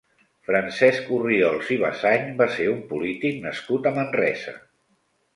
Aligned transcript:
Francesc 0.47 1.09
Orriols 1.17 1.67
i 1.75 1.75
Basany 1.83 2.25
va 2.39 2.47
ser 2.55 2.65
un 2.71 2.79
polític 2.93 3.37
nascut 3.43 3.91
a 3.91 3.93
Manresa. 3.99 4.55